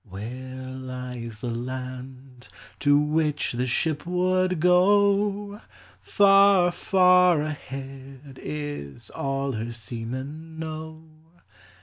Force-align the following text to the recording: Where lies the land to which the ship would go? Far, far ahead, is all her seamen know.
Where 0.09 0.65
lies 0.65 1.41
the 1.41 1.51
land 1.51 2.47
to 2.79 2.97
which 2.97 3.51
the 3.51 3.67
ship 3.67 4.03
would 4.07 4.59
go? 4.59 5.61
Far, 6.01 6.71
far 6.71 7.43
ahead, 7.43 8.39
is 8.41 9.11
all 9.11 9.51
her 9.51 9.71
seamen 9.71 10.57
know. 10.57 11.03